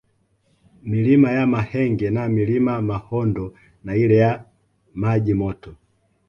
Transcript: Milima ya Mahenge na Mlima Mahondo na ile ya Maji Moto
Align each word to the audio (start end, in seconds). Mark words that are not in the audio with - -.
Milima 0.83 1.31
ya 1.31 1.47
Mahenge 1.47 2.09
na 2.09 2.29
Mlima 2.29 2.81
Mahondo 2.81 3.53
na 3.83 3.95
ile 3.95 4.15
ya 4.17 4.45
Maji 4.93 5.33
Moto 5.33 5.75